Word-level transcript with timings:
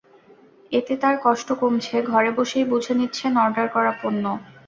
এতে 0.71 0.93
তাঁর 1.01 1.15
কষ্ট 1.25 1.47
কমছে, 1.61 1.95
ঘরে 2.11 2.29
বসেই 2.37 2.65
বুঝে 2.71 2.93
নিচ্ছেন 2.99 3.31
অর্ডার 3.43 3.67
করা 3.75 3.91
পণ্য। 4.01 4.23